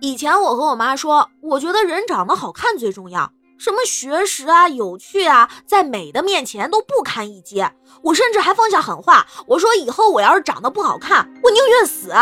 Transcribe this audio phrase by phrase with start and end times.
[0.00, 7.64] 以前我和我妈说，我觉得人长得好看最重要，什么学识啊、有趣啊，在美的面前都不堪一击。
[8.02, 12.12] 我甚至还放下狠话，我说以后我要是长得不好看，我宁愿死。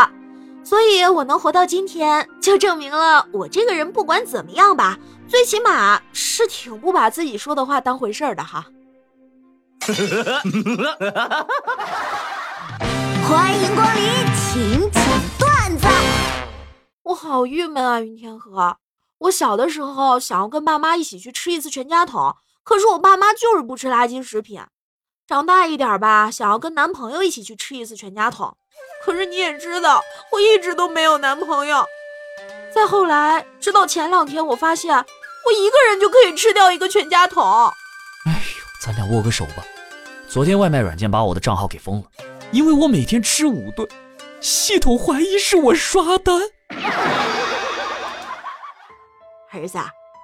[0.65, 4.99] 所以我能活到今天，就证明了我这个人不管怎么样吧，
[5.29, 8.67] 最起码是挺不把自己说的话当回事儿的哈。
[13.29, 14.26] 欢迎光临，
[17.27, 18.77] 好郁闷啊，云天河。
[19.19, 24.61] 我小的时候想要跟爸妈一起去吃一次全家桶，可是我爸妈就是不吃垃圾食品。
[25.27, 28.57] 长大一点吧，想要跟男朋友一起去吃一次全家桶，
[29.05, 30.01] 可是你也知道，
[30.33, 31.85] 我一直都没有男朋友。
[32.73, 37.43] 再后来，直到前两天，我发现我一个人就可以吃掉一个全家桶。
[38.27, 39.65] 哎呦，咱俩握个手吧。
[40.29, 42.05] 昨天外卖软件把我的账号给封了，
[42.53, 43.89] 因为我每天吃五顿，
[44.41, 46.41] 系统怀疑是我刷单。
[49.51, 49.79] 儿子，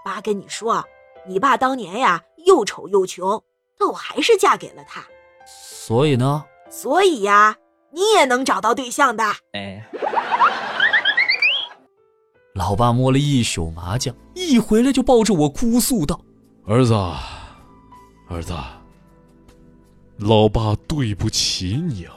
[0.05, 0.85] 爸跟你说，
[1.27, 3.43] 你爸当年呀又丑又穷，
[3.79, 5.05] 但我还是嫁给了他。
[5.47, 6.45] 所以呢？
[6.71, 7.57] 所以呀，
[7.91, 9.25] 你也能找到对象的。
[9.53, 9.89] 哎。
[12.55, 16.21] 老爸摸了一宿麻将，一回来就抱着我哭诉道
[16.69, 16.93] ：“儿子，
[18.29, 18.55] 儿子。”
[20.19, 22.15] 老爸对不起你啊！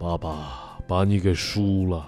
[0.00, 2.04] 爸爸把你给输了。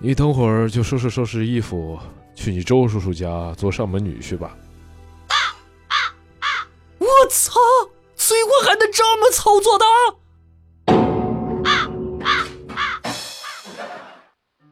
[0.00, 1.98] 你等会儿就收拾收拾衣服，
[2.32, 4.56] 去你周叔叔家做上门女婿吧。
[6.98, 7.58] 我操！
[8.14, 9.84] 嘴话还能这么操作的？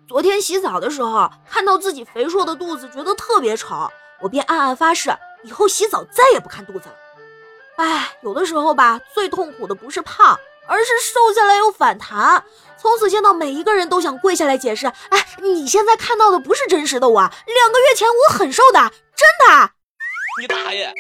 [0.07, 3.91] 昨天洗澡的时候，看到自己肥硕的肚子，觉得特别丑，
[4.21, 5.11] 我便暗暗发誓，
[5.43, 6.95] 以后洗澡再也不看肚子了。
[7.77, 12.43] 哎，有的时候吧，最痛苦的不是胖，而是瘦下来又反弹。
[12.79, 14.87] 从此见到每一个人都想跪下来解释。
[14.87, 18.79] 哎，你现在看到的不是真实的我，两个月前我很瘦的，
[19.15, 19.71] 真的。
[20.41, 20.93] 你大爷！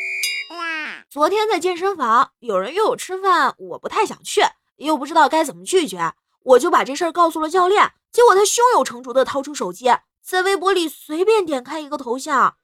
[1.10, 4.42] 昨天在健身房，有人约我吃饭，我不太想去，
[4.76, 6.12] 又不知道该怎么拒绝，
[6.44, 7.92] 我就把这事儿告诉了教练。
[8.12, 9.86] 结果他胸有成竹地掏出手机，
[10.22, 12.56] 在微博里随便点开一个头像。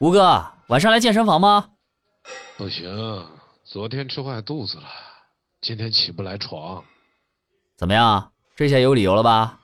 [0.00, 1.70] 吴哥，晚上来健身房吗？
[2.56, 3.28] 不行。
[3.68, 4.84] 昨天吃坏肚子了，
[5.60, 6.84] 今天起不来床。
[7.76, 8.30] 怎么样？
[8.54, 9.58] 这下有理由了吧？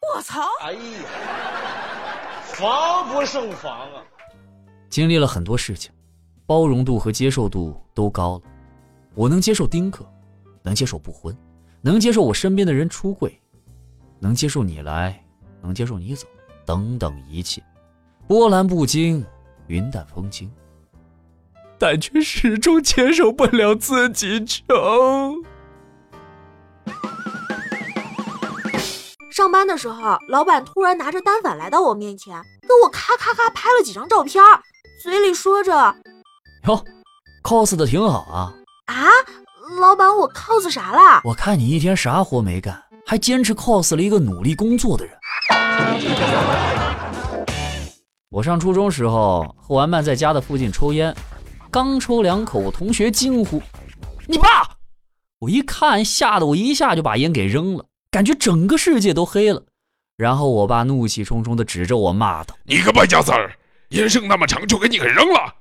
[0.00, 0.40] 我操！
[0.62, 0.80] 哎呀，
[2.42, 4.02] 防不胜防啊！
[4.88, 5.92] 经历了很多事情，
[6.46, 8.44] 包容度和接受度都高了。
[9.14, 10.10] 我能接受丁克，
[10.62, 11.36] 能接受不婚，
[11.82, 13.38] 能接受我身边的人出柜，
[14.18, 15.22] 能接受你来，
[15.60, 16.26] 能接受你走，
[16.64, 17.62] 等等一切，
[18.26, 19.22] 波澜不惊，
[19.66, 20.50] 云淡风轻。
[21.78, 24.64] 但却始终接受不了自己穷。
[29.30, 34.42] 上班的时候，老板突然拿着单反来到我面前，给我咔咔咔拍了几张照片，
[35.02, 35.94] 嘴里说着
[36.66, 36.82] ：“哟
[37.42, 38.54] ，cos 的挺好啊。”
[38.86, 39.04] 啊，
[39.78, 41.20] 老板，我 cos 啥了？
[41.24, 45.14] 我看你一天啥活没干，还坚持 cos 了一个努力工作的人。
[48.30, 51.14] 我上初中时候，和玩伴在家的附近抽烟。
[51.76, 53.62] 刚抽两口，同学惊呼
[54.26, 54.66] ：“你爸！”
[55.40, 59.62] 我一看，吓得我一下就把烟给扔了，感觉整个世界都黑了。
[60.16, 63.54] 然后我爸怒气冲冲地指着我骂道：“你个败家子儿，
[63.90, 65.54] 烟剩那么长就给你给扔了！”